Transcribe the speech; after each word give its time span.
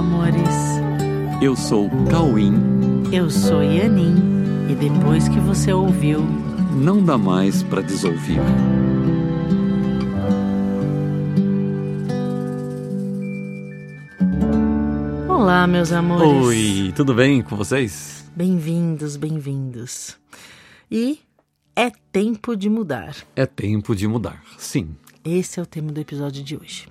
amores. 0.00 0.48
Eu 1.42 1.54
sou 1.54 1.90
Cauim. 2.10 2.54
Eu 3.12 3.28
sou 3.28 3.62
Yanin. 3.62 4.16
E 4.70 4.74
depois 4.74 5.28
que 5.28 5.38
você 5.38 5.74
ouviu, 5.74 6.22
não 6.74 7.04
dá 7.04 7.18
mais 7.18 7.62
para 7.62 7.82
desouvir. 7.82 8.40
Olá, 15.28 15.66
meus 15.66 15.92
amores. 15.92 16.46
Oi, 16.46 16.92
tudo 16.96 17.12
bem 17.12 17.42
com 17.42 17.54
vocês? 17.54 18.24
Bem-vindos, 18.34 19.16
bem-vindos. 19.16 20.16
E 20.90 21.20
é 21.76 21.92
tempo 22.10 22.56
de 22.56 22.70
mudar. 22.70 23.14
É 23.36 23.44
tempo 23.44 23.94
de 23.94 24.08
mudar, 24.08 24.42
sim. 24.56 24.96
Esse 25.22 25.60
é 25.60 25.62
o 25.62 25.66
tema 25.66 25.92
do 25.92 26.00
episódio 26.00 26.42
de 26.42 26.56
hoje. 26.56 26.89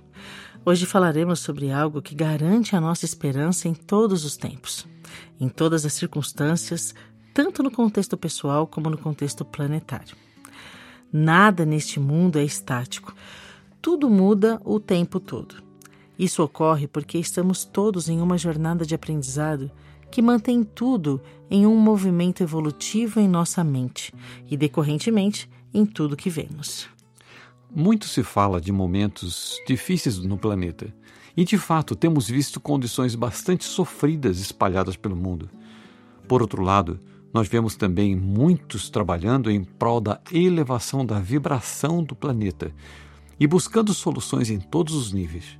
Hoje 0.62 0.84
falaremos 0.84 1.40
sobre 1.40 1.70
algo 1.70 2.02
que 2.02 2.14
garante 2.14 2.76
a 2.76 2.80
nossa 2.80 3.06
esperança 3.06 3.66
em 3.66 3.72
todos 3.72 4.26
os 4.26 4.36
tempos, 4.36 4.86
em 5.40 5.48
todas 5.48 5.86
as 5.86 5.94
circunstâncias, 5.94 6.94
tanto 7.32 7.62
no 7.62 7.70
contexto 7.70 8.14
pessoal 8.14 8.66
como 8.66 8.90
no 8.90 8.98
contexto 8.98 9.42
planetário. 9.42 10.14
Nada 11.10 11.64
neste 11.64 11.98
mundo 11.98 12.38
é 12.38 12.44
estático. 12.44 13.14
Tudo 13.80 14.10
muda 14.10 14.60
o 14.62 14.78
tempo 14.78 15.18
todo. 15.18 15.56
Isso 16.18 16.42
ocorre 16.42 16.86
porque 16.86 17.16
estamos 17.16 17.64
todos 17.64 18.10
em 18.10 18.20
uma 18.20 18.36
jornada 18.36 18.84
de 18.84 18.94
aprendizado 18.94 19.70
que 20.10 20.20
mantém 20.20 20.62
tudo 20.62 21.22
em 21.50 21.66
um 21.66 21.76
movimento 21.76 22.42
evolutivo 22.42 23.18
em 23.18 23.26
nossa 23.26 23.64
mente 23.64 24.12
e, 24.50 24.58
decorrentemente, 24.58 25.48
em 25.72 25.86
tudo 25.86 26.16
que 26.16 26.28
vemos. 26.28 26.86
Muito 27.74 28.08
se 28.08 28.24
fala 28.24 28.60
de 28.60 28.72
momentos 28.72 29.56
difíceis 29.64 30.18
no 30.18 30.36
planeta. 30.36 30.92
E 31.36 31.44
de 31.44 31.56
fato, 31.56 31.94
temos 31.94 32.28
visto 32.28 32.58
condições 32.58 33.14
bastante 33.14 33.64
sofridas 33.64 34.40
espalhadas 34.40 34.96
pelo 34.96 35.14
mundo. 35.14 35.48
Por 36.26 36.42
outro 36.42 36.62
lado, 36.62 36.98
nós 37.32 37.46
vemos 37.46 37.76
também 37.76 38.16
muitos 38.16 38.90
trabalhando 38.90 39.48
em 39.48 39.62
prol 39.62 40.00
da 40.00 40.20
elevação 40.32 41.06
da 41.06 41.20
vibração 41.20 42.02
do 42.02 42.16
planeta 42.16 42.74
e 43.38 43.46
buscando 43.46 43.94
soluções 43.94 44.50
em 44.50 44.58
todos 44.58 44.94
os 44.94 45.12
níveis. 45.12 45.56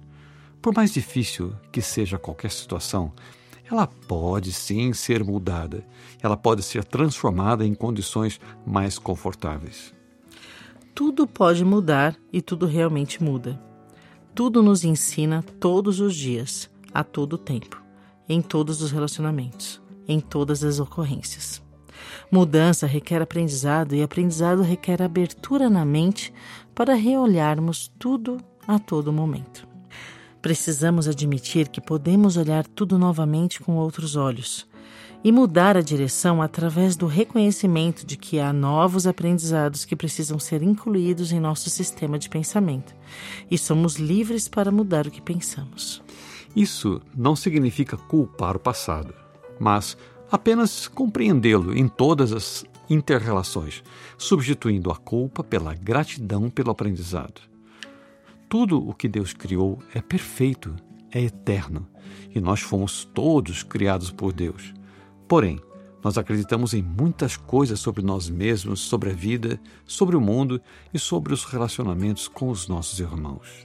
Por 0.61 0.75
mais 0.75 0.93
difícil 0.93 1.55
que 1.71 1.81
seja 1.81 2.19
qualquer 2.19 2.51
situação, 2.51 3.12
ela 3.71 3.87
pode 3.87 4.53
sim 4.53 4.93
ser 4.93 5.23
mudada, 5.23 5.87
ela 6.21 6.37
pode 6.37 6.65
ser 6.65 6.83
transformada 6.83 7.65
em 7.65 7.73
condições 7.73 8.41
mais 8.67 8.99
confortáveis 8.99 10.00
tudo 11.01 11.27
pode 11.27 11.65
mudar 11.65 12.15
e 12.31 12.43
tudo 12.43 12.67
realmente 12.67 13.25
muda. 13.25 13.59
Tudo 14.34 14.62
nos 14.62 14.84
ensina 14.84 15.43
todos 15.59 15.98
os 15.98 16.15
dias, 16.15 16.69
a 16.93 17.03
todo 17.03 17.39
tempo, 17.39 17.83
em 18.29 18.43
todos 18.43 18.83
os 18.83 18.91
relacionamentos, 18.91 19.81
em 20.06 20.21
todas 20.21 20.62
as 20.62 20.78
ocorrências. 20.78 21.62
Mudança 22.31 22.87
requer 22.87 23.23
aprendizado 23.23 23.95
e 23.95 24.03
aprendizado 24.03 24.61
requer 24.61 25.01
abertura 25.01 25.71
na 25.71 25.87
mente 25.87 26.34
para 26.75 26.93
reolharmos 26.93 27.91
tudo 27.98 28.37
a 28.69 28.78
todo 28.78 29.11
momento. 29.11 29.67
Precisamos 30.43 31.09
admitir 31.09 31.69
que 31.69 31.81
podemos 31.81 32.37
olhar 32.37 32.67
tudo 32.67 32.98
novamente 32.98 33.59
com 33.59 33.77
outros 33.77 34.17
olhos 34.17 34.69
e 35.23 35.31
mudar 35.31 35.77
a 35.77 35.83
direção 35.83 36.41
através 36.41 36.97
do 36.97 37.07
reconhecimento 37.07 38.07
de 38.07 38.17
que 38.17 38.41
há 38.41 38.53
novos 38.53 39.07
aprendizados 39.07 39.85
que 39.85 39.95
precisam 39.95 40.39
ser 40.39 40.63
incluídos 40.63 41.31
em 41.33 41.41
nosso 41.41 41.69
sistema 41.69 42.19
de 42.19 42.29
pensamento 42.29 42.95
e 43.51 43.59
somos 43.59 43.97
livres 43.97 44.49
para 44.49 44.71
mudar 44.71 45.07
o 45.07 45.11
que 45.11 45.21
pensamos. 45.21 46.03
Isso 46.55 47.01
não 47.15 47.37
significa 47.37 47.97
culpar 47.97 48.57
o 48.57 48.61
passado, 48.61 49.15
mas 49.59 49.97
apenas 50.31 50.89
compreendê-lo 50.89 51.77
em 51.77 51.87
todas 51.87 52.33
as 52.33 52.65
interrelações, 52.89 53.85
substituindo 54.19 54.91
a 54.91 54.97
culpa 54.97 55.45
pela 55.45 55.75
gratidão 55.75 56.50
pelo 56.50 56.71
aprendizado. 56.71 57.41
Tudo 58.49 58.84
o 58.84 58.93
que 58.93 59.06
Deus 59.06 59.33
criou 59.33 59.79
é 59.95 60.00
perfeito, 60.00 60.75
é 61.12 61.23
eterno, 61.23 61.87
e 62.34 62.41
nós 62.41 62.61
fomos 62.61 63.05
todos 63.05 63.62
criados 63.62 64.11
por 64.11 64.33
Deus. 64.33 64.75
Porém, 65.31 65.61
nós 66.03 66.19
acreditamos 66.19 66.75
em 66.75 66.83
muitas 66.83 67.37
coisas 67.37 67.79
sobre 67.79 68.03
nós 68.03 68.29
mesmos, 68.29 68.81
sobre 68.81 69.11
a 69.11 69.13
vida, 69.13 69.61
sobre 69.87 70.17
o 70.17 70.21
mundo 70.21 70.61
e 70.93 70.99
sobre 70.99 71.33
os 71.33 71.45
relacionamentos 71.45 72.27
com 72.27 72.51
os 72.51 72.67
nossos 72.67 72.99
irmãos. 72.99 73.65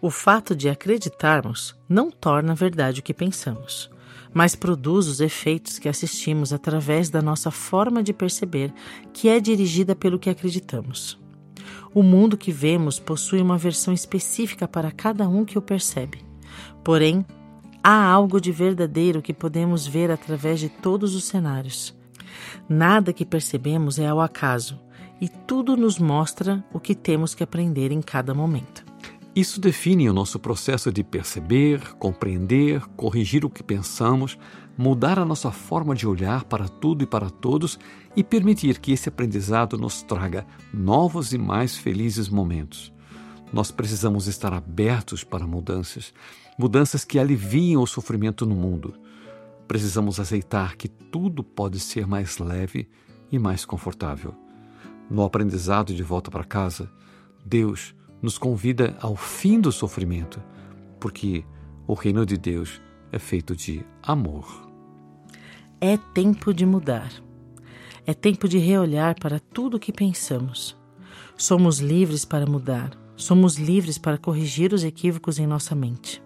O 0.00 0.10
fato 0.10 0.54
de 0.54 0.68
acreditarmos 0.68 1.74
não 1.88 2.08
torna 2.08 2.54
verdade 2.54 3.00
o 3.00 3.02
que 3.02 3.12
pensamos, 3.12 3.90
mas 4.32 4.54
produz 4.54 5.08
os 5.08 5.20
efeitos 5.20 5.76
que 5.76 5.88
assistimos 5.88 6.52
através 6.52 7.10
da 7.10 7.20
nossa 7.20 7.50
forma 7.50 8.00
de 8.00 8.12
perceber, 8.12 8.72
que 9.12 9.28
é 9.28 9.40
dirigida 9.40 9.96
pelo 9.96 10.20
que 10.20 10.30
acreditamos. 10.30 11.18
O 11.92 12.00
mundo 12.00 12.38
que 12.38 12.52
vemos 12.52 13.00
possui 13.00 13.42
uma 13.42 13.58
versão 13.58 13.92
específica 13.92 14.68
para 14.68 14.92
cada 14.92 15.28
um 15.28 15.44
que 15.44 15.58
o 15.58 15.62
percebe. 15.62 16.24
Porém, 16.84 17.26
Há 17.82 18.04
algo 18.04 18.38
de 18.38 18.52
verdadeiro 18.52 19.22
que 19.22 19.32
podemos 19.32 19.86
ver 19.86 20.10
através 20.10 20.60
de 20.60 20.68
todos 20.68 21.14
os 21.14 21.24
cenários. 21.24 21.96
Nada 22.68 23.12
que 23.12 23.24
percebemos 23.24 23.98
é 23.98 24.06
ao 24.06 24.20
acaso, 24.20 24.78
e 25.18 25.28
tudo 25.28 25.76
nos 25.76 25.98
mostra 25.98 26.62
o 26.72 26.78
que 26.78 26.94
temos 26.94 27.34
que 27.34 27.42
aprender 27.42 27.90
em 27.90 28.02
cada 28.02 28.34
momento. 28.34 28.84
Isso 29.34 29.60
define 29.60 30.10
o 30.10 30.12
nosso 30.12 30.38
processo 30.38 30.92
de 30.92 31.02
perceber, 31.02 31.94
compreender, 31.94 32.80
corrigir 32.96 33.46
o 33.46 33.50
que 33.50 33.62
pensamos, 33.62 34.36
mudar 34.76 35.18
a 35.18 35.24
nossa 35.24 35.50
forma 35.50 35.94
de 35.94 36.06
olhar 36.06 36.44
para 36.44 36.68
tudo 36.68 37.04
e 37.04 37.06
para 37.06 37.30
todos 37.30 37.78
e 38.14 38.22
permitir 38.22 38.78
que 38.78 38.92
esse 38.92 39.08
aprendizado 39.08 39.78
nos 39.78 40.02
traga 40.02 40.46
novos 40.74 41.32
e 41.32 41.38
mais 41.38 41.78
felizes 41.78 42.28
momentos. 42.28 42.92
Nós 43.52 43.70
precisamos 43.70 44.26
estar 44.26 44.52
abertos 44.52 45.24
para 45.24 45.46
mudanças, 45.46 46.12
mudanças 46.60 47.04
que 47.04 47.18
aliviem 47.18 47.76
o 47.76 47.86
sofrimento 47.86 48.44
no 48.44 48.54
mundo. 48.54 48.94
Precisamos 49.66 50.20
aceitar 50.20 50.76
que 50.76 50.88
tudo 50.88 51.42
pode 51.42 51.80
ser 51.80 52.06
mais 52.06 52.38
leve 52.38 52.88
e 53.32 53.38
mais 53.38 53.64
confortável. 53.64 54.34
No 55.10 55.24
aprendizado 55.24 55.94
de 55.94 56.02
volta 56.02 56.30
para 56.30 56.44
casa, 56.44 56.90
Deus 57.44 57.94
nos 58.20 58.36
convida 58.36 58.96
ao 59.00 59.16
fim 59.16 59.58
do 59.58 59.72
sofrimento, 59.72 60.40
porque 61.00 61.44
o 61.86 61.94
reino 61.94 62.26
de 62.26 62.36
Deus 62.36 62.80
é 63.10 63.18
feito 63.18 63.56
de 63.56 63.82
amor. 64.02 64.70
É 65.80 65.96
tempo 65.96 66.52
de 66.52 66.66
mudar. 66.66 67.10
É 68.06 68.12
tempo 68.12 68.46
de 68.46 68.58
reolhar 68.58 69.18
para 69.18 69.40
tudo 69.40 69.78
o 69.78 69.80
que 69.80 69.92
pensamos. 69.92 70.76
Somos 71.36 71.78
livres 71.78 72.24
para 72.24 72.44
mudar 72.44 73.00
Somos 73.20 73.58
livres 73.58 73.98
para 73.98 74.16
corrigir 74.16 74.72
os 74.72 74.82
equívocos 74.82 75.38
em 75.38 75.46
nossa 75.46 75.74
mente. 75.74 76.22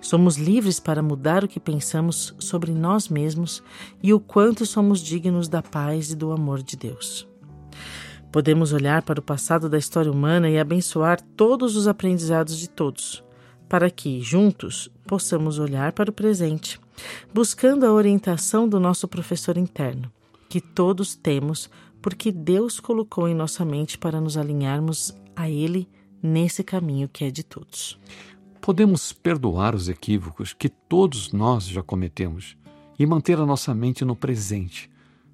Somos 0.00 0.36
livres 0.36 0.80
para 0.80 1.02
mudar 1.02 1.44
o 1.44 1.48
que 1.48 1.60
pensamos 1.60 2.34
sobre 2.38 2.72
nós 2.72 3.08
mesmos 3.08 3.62
e 4.02 4.12
o 4.12 4.20
quanto 4.20 4.64
somos 4.66 5.00
dignos 5.00 5.48
da 5.48 5.62
paz 5.62 6.10
e 6.10 6.16
do 6.16 6.32
amor 6.32 6.62
de 6.62 6.76
Deus. 6.76 7.28
Podemos 8.32 8.72
olhar 8.72 9.02
para 9.02 9.18
o 9.18 9.22
passado 9.22 9.68
da 9.68 9.78
história 9.78 10.10
humana 10.10 10.48
e 10.48 10.58
abençoar 10.58 11.20
todos 11.36 11.76
os 11.76 11.88
aprendizados 11.88 12.58
de 12.58 12.68
todos, 12.68 13.24
para 13.68 13.90
que, 13.90 14.20
juntos, 14.20 14.88
possamos 15.06 15.58
olhar 15.58 15.92
para 15.92 16.10
o 16.10 16.12
presente, 16.12 16.80
buscando 17.34 17.84
a 17.84 17.92
orientação 17.92 18.68
do 18.68 18.78
nosso 18.78 19.08
professor 19.08 19.56
interno, 19.56 20.10
que 20.48 20.60
todos 20.60 21.14
temos 21.14 21.68
porque 22.00 22.32
Deus 22.32 22.80
colocou 22.80 23.28
em 23.28 23.34
nossa 23.34 23.64
mente 23.64 23.98
para 23.98 24.20
nos 24.20 24.36
alinharmos 24.36 25.14
a 25.36 25.48
Ele 25.48 25.88
nesse 26.22 26.62
caminho 26.62 27.08
que 27.08 27.24
é 27.24 27.30
de 27.30 27.42
todos. 27.42 27.98
Podemos 28.60 29.12
perdoar 29.12 29.74
os 29.74 29.88
equívocos 29.88 30.52
que 30.52 30.68
todos 30.68 31.32
nós 31.32 31.66
já 31.66 31.82
cometemos 31.82 32.56
e 32.98 33.06
manter 33.06 33.38
a 33.38 33.46
nossa 33.46 33.74
mente 33.74 34.04
no 34.04 34.14
presente, 34.14 34.90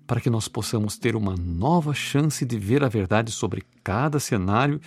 para 0.06 0.20
que 0.20 0.30
nós 0.30 0.46
possamos 0.46 0.96
ter 0.96 1.16
uma 1.16 1.34
nova 1.36 1.92
chance 1.92 2.44
de 2.44 2.56
ver 2.58 2.84
a 2.84 2.88
verdade 2.88 3.32
sobre 3.32 3.64
cada 3.82 4.20
cenário 4.20 4.80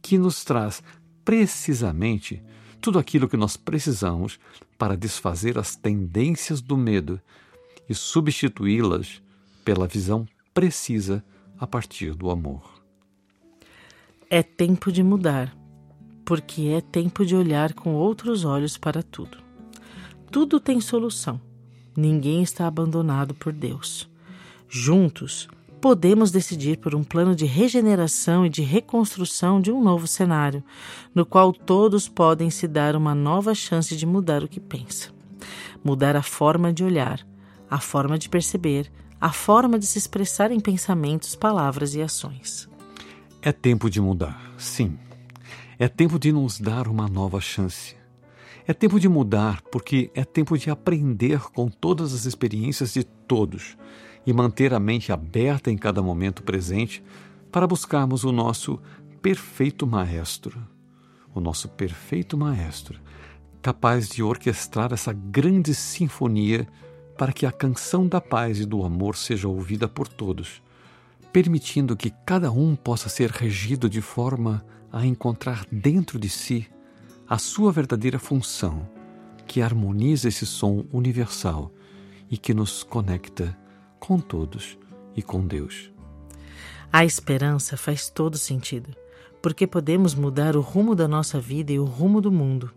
que 0.00 0.16
nos 0.16 0.42
traz 0.42 0.82
precisamente 1.22 2.42
tudo 2.80 2.98
aquilo 2.98 3.28
que 3.28 3.36
nós 3.36 3.56
precisamos 3.56 4.40
para 4.78 4.96
desfazer 4.96 5.58
as 5.58 5.76
tendências 5.76 6.60
do 6.60 6.76
medo 6.76 7.20
e 7.88 7.94
substituí-las 7.94 9.22
pela 9.64 9.86
visão 9.86 10.26
precisa 10.54 11.22
a 11.58 11.66
partir 11.66 12.14
do 12.14 12.30
amor. 12.30 12.82
É 14.28 14.42
tempo 14.42 14.90
de 14.90 15.02
mudar, 15.02 15.54
porque 16.24 16.68
é 16.68 16.80
tempo 16.80 17.24
de 17.24 17.34
olhar 17.34 17.72
com 17.74 17.94
outros 17.94 18.44
olhos 18.44 18.76
para 18.76 19.02
tudo. 19.02 19.38
Tudo 20.30 20.58
tem 20.58 20.80
solução. 20.80 21.40
Ninguém 21.96 22.42
está 22.42 22.66
abandonado 22.66 23.34
por 23.34 23.52
Deus. 23.52 24.08
Juntos, 24.68 25.48
podemos 25.80 26.30
decidir 26.30 26.78
por 26.78 26.94
um 26.94 27.04
plano 27.04 27.34
de 27.34 27.44
regeneração 27.44 28.46
e 28.46 28.48
de 28.48 28.62
reconstrução 28.62 29.60
de 29.60 29.70
um 29.70 29.82
novo 29.82 30.06
cenário, 30.06 30.62
no 31.14 31.26
qual 31.26 31.52
todos 31.52 32.08
podem 32.08 32.50
se 32.50 32.66
dar 32.66 32.96
uma 32.96 33.14
nova 33.14 33.54
chance 33.54 33.94
de 33.96 34.06
mudar 34.06 34.42
o 34.42 34.48
que 34.48 34.60
pensa. 34.60 35.10
Mudar 35.84 36.16
a 36.16 36.22
forma 36.22 36.72
de 36.72 36.84
olhar, 36.84 37.26
a 37.68 37.78
forma 37.78 38.16
de 38.16 38.28
perceber, 38.28 38.90
a 39.20 39.32
forma 39.32 39.78
de 39.78 39.86
se 39.86 39.98
expressar 39.98 40.50
em 40.50 40.60
pensamentos, 40.60 41.34
palavras 41.34 41.94
e 41.94 42.00
ações. 42.00 42.68
É 43.42 43.50
tempo 43.50 43.90
de 43.90 44.00
mudar, 44.00 44.40
sim. 44.56 44.96
É 45.82 45.88
tempo 45.88 46.16
de 46.16 46.30
nos 46.30 46.60
dar 46.60 46.86
uma 46.86 47.08
nova 47.08 47.40
chance. 47.40 47.96
É 48.68 48.72
tempo 48.72 49.00
de 49.00 49.08
mudar 49.08 49.60
porque 49.62 50.12
é 50.14 50.24
tempo 50.24 50.56
de 50.56 50.70
aprender 50.70 51.40
com 51.50 51.68
todas 51.68 52.14
as 52.14 52.24
experiências 52.24 52.92
de 52.92 53.02
todos 53.02 53.76
e 54.24 54.32
manter 54.32 54.72
a 54.72 54.78
mente 54.78 55.10
aberta 55.10 55.72
em 55.72 55.76
cada 55.76 56.00
momento 56.00 56.44
presente 56.44 57.02
para 57.50 57.66
buscarmos 57.66 58.22
o 58.22 58.30
nosso 58.30 58.80
perfeito 59.20 59.84
maestro. 59.84 60.56
O 61.34 61.40
nosso 61.40 61.68
perfeito 61.68 62.38
maestro, 62.38 63.00
capaz 63.60 64.08
de 64.08 64.22
orquestrar 64.22 64.92
essa 64.92 65.12
grande 65.12 65.74
sinfonia 65.74 66.64
para 67.18 67.32
que 67.32 67.44
a 67.44 67.50
canção 67.50 68.06
da 68.06 68.20
paz 68.20 68.60
e 68.60 68.64
do 68.64 68.84
amor 68.84 69.16
seja 69.16 69.48
ouvida 69.48 69.88
por 69.88 70.06
todos, 70.06 70.62
permitindo 71.32 71.96
que 71.96 72.12
cada 72.24 72.52
um 72.52 72.76
possa 72.76 73.08
ser 73.08 73.30
regido 73.30 73.90
de 73.90 74.00
forma 74.00 74.64
a 74.92 75.06
encontrar 75.06 75.66
dentro 75.72 76.18
de 76.18 76.28
si 76.28 76.66
a 77.26 77.38
sua 77.38 77.72
verdadeira 77.72 78.18
função, 78.18 78.86
que 79.46 79.62
harmoniza 79.62 80.28
esse 80.28 80.44
som 80.44 80.84
universal 80.92 81.72
e 82.30 82.36
que 82.36 82.52
nos 82.52 82.82
conecta 82.82 83.56
com 83.98 84.18
todos 84.18 84.76
e 85.16 85.22
com 85.22 85.46
Deus. 85.46 85.90
A 86.92 87.06
esperança 87.06 87.76
faz 87.76 88.10
todo 88.10 88.36
sentido, 88.36 88.94
porque 89.40 89.66
podemos 89.66 90.14
mudar 90.14 90.56
o 90.56 90.60
rumo 90.60 90.94
da 90.94 91.08
nossa 91.08 91.40
vida 91.40 91.72
e 91.72 91.78
o 91.78 91.84
rumo 91.84 92.20
do 92.20 92.30
mundo. 92.30 92.70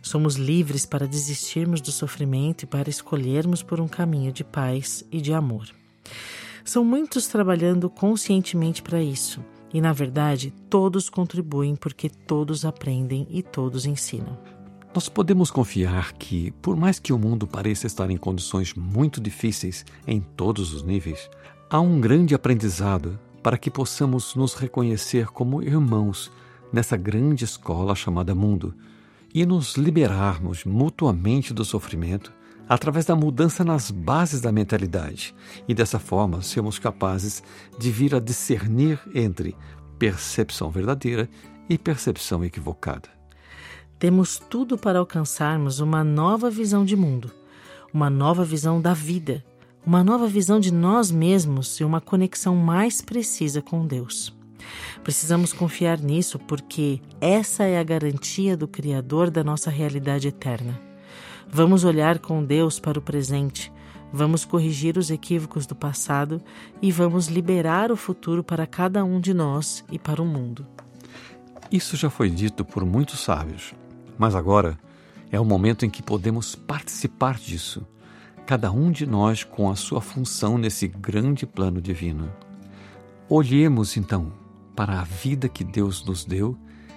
Somos 0.00 0.36
livres 0.36 0.86
para 0.86 1.08
desistirmos 1.08 1.80
do 1.80 1.90
sofrimento 1.90 2.62
e 2.62 2.66
para 2.66 2.88
escolhermos 2.88 3.64
por 3.64 3.80
um 3.80 3.88
caminho 3.88 4.30
de 4.30 4.44
paz 4.44 5.04
e 5.10 5.20
de 5.20 5.32
amor. 5.32 5.66
São 6.64 6.84
muitos 6.84 7.26
trabalhando 7.26 7.90
conscientemente 7.90 8.80
para 8.80 9.02
isso 9.02 9.42
e, 9.72 9.80
na 9.80 9.92
verdade, 9.92 10.52
todos 10.70 11.08
contribuem 11.08 11.76
porque 11.76 12.08
todos 12.08 12.64
aprendem 12.64 13.26
e 13.30 13.42
todos 13.42 13.86
ensinam. 13.86 14.38
Nós 14.94 15.08
podemos 15.08 15.50
confiar 15.50 16.12
que, 16.14 16.50
por 16.62 16.76
mais 16.76 16.98
que 16.98 17.12
o 17.12 17.18
mundo 17.18 17.46
pareça 17.46 17.86
estar 17.86 18.10
em 18.10 18.16
condições 18.16 18.74
muito 18.74 19.20
difíceis 19.20 19.84
em 20.06 20.20
todos 20.20 20.72
os 20.72 20.82
níveis, 20.82 21.28
há 21.70 21.80
um 21.80 22.00
grande 22.00 22.34
aprendizado 22.34 23.18
para 23.42 23.58
que 23.58 23.70
possamos 23.70 24.34
nos 24.34 24.54
reconhecer 24.54 25.28
como 25.28 25.62
irmãos 25.62 26.32
nessa 26.72 26.96
grande 26.96 27.44
escola 27.44 27.94
chamada 27.94 28.34
mundo 28.34 28.74
e 29.32 29.44
nos 29.44 29.76
liberarmos 29.76 30.64
mutuamente 30.64 31.52
do 31.52 31.64
sofrimento 31.64 32.32
através 32.68 33.06
da 33.06 33.16
mudança 33.16 33.64
nas 33.64 33.90
bases 33.90 34.40
da 34.40 34.52
mentalidade 34.52 35.34
e 35.66 35.74
dessa 35.74 35.98
forma 35.98 36.42
sermos 36.42 36.78
capazes 36.78 37.42
de 37.78 37.90
vir 37.90 38.14
a 38.14 38.20
discernir 38.20 39.00
entre 39.14 39.56
percepção 39.98 40.70
verdadeira 40.70 41.28
e 41.68 41.78
percepção 41.78 42.44
equivocada. 42.44 43.08
Temos 43.98 44.38
tudo 44.38 44.78
para 44.78 44.98
alcançarmos 44.98 45.80
uma 45.80 46.04
nova 46.04 46.50
visão 46.50 46.84
de 46.84 46.94
mundo, 46.94 47.32
uma 47.92 48.08
nova 48.08 48.44
visão 48.44 48.80
da 48.80 48.94
vida, 48.94 49.44
uma 49.84 50.04
nova 50.04 50.26
visão 50.26 50.60
de 50.60 50.72
nós 50.72 51.10
mesmos 51.10 51.80
e 51.80 51.84
uma 51.84 52.00
conexão 52.00 52.54
mais 52.54 53.00
precisa 53.00 53.62
com 53.62 53.86
Deus. 53.86 54.36
Precisamos 55.02 55.52
confiar 55.52 55.98
nisso 55.98 56.38
porque 56.38 57.00
essa 57.20 57.64
é 57.64 57.78
a 57.78 57.82
garantia 57.82 58.56
do 58.56 58.68
Criador 58.68 59.30
da 59.30 59.42
nossa 59.42 59.70
realidade 59.70 60.28
eterna. 60.28 60.87
Vamos 61.50 61.82
olhar 61.82 62.18
com 62.18 62.44
Deus 62.44 62.78
para 62.78 62.98
o 62.98 63.02
presente, 63.02 63.72
vamos 64.12 64.44
corrigir 64.44 64.98
os 64.98 65.10
equívocos 65.10 65.66
do 65.66 65.74
passado 65.74 66.42
e 66.80 66.92
vamos 66.92 67.28
liberar 67.28 67.90
o 67.90 67.96
futuro 67.96 68.44
para 68.44 68.66
cada 68.66 69.02
um 69.02 69.18
de 69.18 69.32
nós 69.32 69.82
e 69.90 69.98
para 69.98 70.22
o 70.22 70.26
mundo. 70.26 70.66
Isso 71.72 71.96
já 71.96 72.10
foi 72.10 72.28
dito 72.28 72.64
por 72.64 72.84
muitos 72.84 73.20
sábios, 73.20 73.74
mas 74.18 74.34
agora 74.34 74.78
é 75.32 75.40
o 75.40 75.44
momento 75.44 75.86
em 75.86 75.90
que 75.90 76.02
podemos 76.02 76.54
participar 76.54 77.38
disso, 77.38 77.84
cada 78.46 78.70
um 78.70 78.90
de 78.90 79.06
nós 79.06 79.42
com 79.42 79.70
a 79.70 79.76
sua 79.76 80.02
função 80.02 80.58
nesse 80.58 80.86
grande 80.86 81.46
plano 81.46 81.80
divino. 81.80 82.30
Olhemos 83.28 83.96
então 83.96 84.32
para 84.76 85.00
a 85.00 85.04
vida 85.04 85.48
que 85.48 85.64
Deus 85.64 86.04
nos 86.04 86.26
deu 86.26 86.56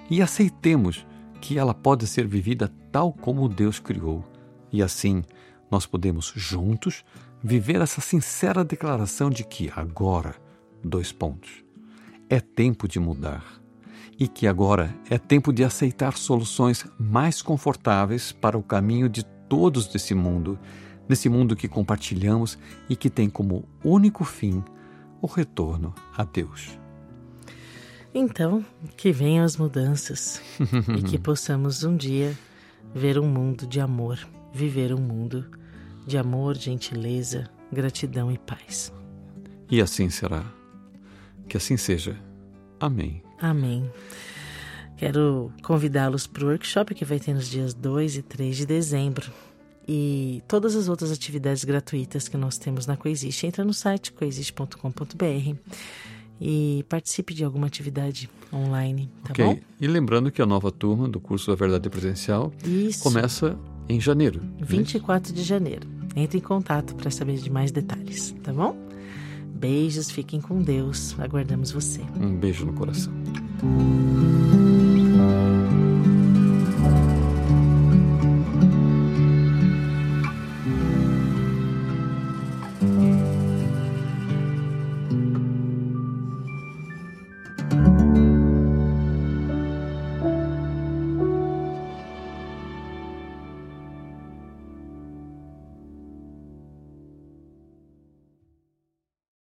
e 0.09 0.21
aceitemos 0.21 1.05
que 1.39 1.57
ela 1.57 1.73
pode 1.73 2.05
ser 2.05 2.27
vivida 2.27 2.71
tal 2.91 3.13
como 3.13 3.49
Deus 3.49 3.79
criou 3.79 4.30
e 4.71 4.81
assim, 4.81 5.23
nós 5.69 5.85
podemos 5.85 6.33
juntos 6.35 7.03
viver 7.43 7.81
essa 7.81 8.01
sincera 8.01 8.63
declaração 8.63 9.29
de 9.29 9.43
que 9.43 9.71
agora, 9.75 10.35
dois 10.83 11.11
pontos, 11.11 11.63
é 12.29 12.39
tempo 12.39 12.87
de 12.87 12.99
mudar 12.99 13.61
e 14.19 14.27
que 14.27 14.45
agora 14.45 14.93
é 15.09 15.17
tempo 15.17 15.51
de 15.51 15.63
aceitar 15.63 16.15
soluções 16.15 16.85
mais 16.99 17.41
confortáveis 17.41 18.31
para 18.31 18.57
o 18.57 18.63
caminho 18.63 19.09
de 19.09 19.23
todos 19.49 19.87
desse 19.87 20.13
mundo, 20.13 20.59
nesse 21.09 21.27
mundo 21.27 21.55
que 21.55 21.67
compartilhamos 21.67 22.57
e 22.87 22.95
que 22.95 23.09
tem 23.09 23.29
como 23.29 23.67
único 23.83 24.23
fim 24.23 24.63
o 25.21 25.27
retorno 25.27 25.93
a 26.15 26.23
Deus. 26.23 26.77
Então, 28.13 28.63
que 28.97 29.11
venham 29.11 29.43
as 29.43 29.57
mudanças 29.57 30.41
e 30.97 31.01
que 31.01 31.17
possamos 31.17 31.83
um 31.83 31.95
dia 31.95 32.37
ver 32.93 33.17
um 33.17 33.27
mundo 33.27 33.65
de 33.65 33.79
amor 33.79 34.19
viver 34.53 34.93
um 34.93 34.99
mundo 34.99 35.45
de 36.05 36.17
amor, 36.17 36.57
gentileza, 36.57 37.49
gratidão 37.71 38.31
e 38.31 38.37
paz. 38.37 38.91
E 39.69 39.81
assim 39.81 40.09
será. 40.09 40.43
Que 41.47 41.57
assim 41.57 41.77
seja. 41.77 42.17
Amém. 42.79 43.23
Amém. 43.39 43.89
Quero 44.97 45.51
convidá-los 45.63 46.27
para 46.27 46.43
o 46.43 46.47
workshop 46.47 46.93
que 46.93 47.05
vai 47.05 47.19
ter 47.19 47.33
nos 47.33 47.47
dias 47.47 47.73
2 47.73 48.17
e 48.17 48.21
3 48.21 48.57
de 48.57 48.65
dezembro. 48.65 49.31
E 49.87 50.43
todas 50.47 50.75
as 50.75 50.87
outras 50.87 51.11
atividades 51.11 51.63
gratuitas 51.63 52.27
que 52.27 52.37
nós 52.37 52.57
temos 52.57 52.85
na 52.85 52.95
Coexiste. 52.95 53.47
Entra 53.47 53.65
no 53.65 53.73
site 53.73 54.11
coexiste.com.br 54.11 55.55
e 56.39 56.85
participe 56.89 57.33
de 57.33 57.43
alguma 57.43 57.67
atividade 57.67 58.29
online, 58.51 59.09
tá 59.23 59.31
okay. 59.31 59.45
bom? 59.45 59.59
E 59.79 59.87
lembrando 59.87 60.31
que 60.31 60.41
a 60.41 60.45
nova 60.45 60.71
turma 60.71 61.07
do 61.07 61.19
curso 61.19 61.51
da 61.51 61.55
Verdade 61.55 61.87
Presencial 61.89 62.51
Isso. 62.65 63.03
começa 63.03 63.57
em 63.91 63.99
janeiro. 63.99 64.41
24 64.59 65.31
é 65.31 65.35
de 65.35 65.43
janeiro. 65.43 65.87
Entre 66.15 66.37
em 66.37 66.41
contato 66.41 66.95
para 66.95 67.09
saber 67.11 67.37
de 67.37 67.49
mais 67.49 67.71
detalhes, 67.71 68.35
tá 68.43 68.51
bom? 68.51 68.75
Beijos, 69.53 70.09
fiquem 70.09 70.41
com 70.41 70.61
Deus. 70.61 71.15
Aguardamos 71.19 71.71
você. 71.71 72.01
Um 72.19 72.35
beijo 72.35 72.65
no 72.65 72.73
coração. 72.73 73.13